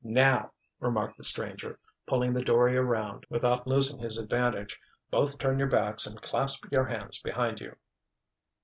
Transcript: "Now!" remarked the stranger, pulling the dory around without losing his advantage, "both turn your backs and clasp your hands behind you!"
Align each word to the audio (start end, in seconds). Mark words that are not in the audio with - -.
"Now!" 0.03 0.53
remarked 0.79 1.17
the 1.17 1.23
stranger, 1.23 1.77
pulling 2.07 2.33
the 2.33 2.43
dory 2.43 2.75
around 2.75 3.27
without 3.29 3.67
losing 3.67 3.99
his 3.99 4.17
advantage, 4.17 4.79
"both 5.11 5.37
turn 5.37 5.59
your 5.59 5.67
backs 5.67 6.07
and 6.07 6.19
clasp 6.19 6.65
your 6.71 6.85
hands 6.85 7.21
behind 7.21 7.61
you!" 7.61 7.75